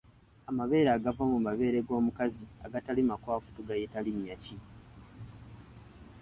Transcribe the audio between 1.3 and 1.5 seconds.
mu